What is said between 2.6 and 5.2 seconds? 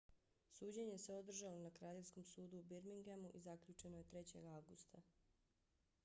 u birminghamu i zaključeno je 3. avgusta